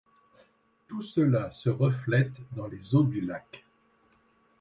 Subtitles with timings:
[0.87, 3.63] Tout cela se reflète dans les eaux du lac.